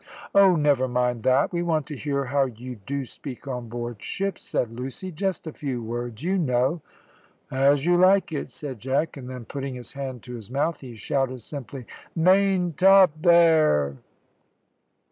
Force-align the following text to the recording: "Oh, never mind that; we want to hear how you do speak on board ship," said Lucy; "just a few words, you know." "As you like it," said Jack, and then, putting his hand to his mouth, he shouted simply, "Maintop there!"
"Oh, 0.33 0.55
never 0.55 0.87
mind 0.87 1.21
that; 1.25 1.53
we 1.53 1.61
want 1.61 1.85
to 1.85 1.95
hear 1.95 2.25
how 2.25 2.45
you 2.45 2.77
do 2.87 3.05
speak 3.05 3.47
on 3.47 3.69
board 3.69 4.01
ship," 4.01 4.39
said 4.39 4.71
Lucy; 4.71 5.11
"just 5.11 5.45
a 5.45 5.53
few 5.53 5.83
words, 5.83 6.23
you 6.23 6.39
know." 6.39 6.81
"As 7.51 7.85
you 7.85 7.95
like 7.97 8.31
it," 8.31 8.49
said 8.49 8.79
Jack, 8.79 9.15
and 9.15 9.29
then, 9.29 9.45
putting 9.45 9.75
his 9.75 9.93
hand 9.93 10.23
to 10.23 10.33
his 10.33 10.49
mouth, 10.49 10.79
he 10.79 10.95
shouted 10.95 11.43
simply, 11.43 11.85
"Maintop 12.15 13.11
there!" 13.21 13.97